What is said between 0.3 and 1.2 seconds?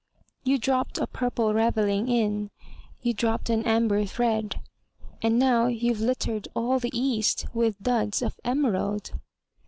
You dropped a